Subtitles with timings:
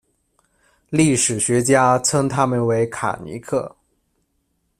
[0.89, 3.75] 历史学家称他们为卡尼克。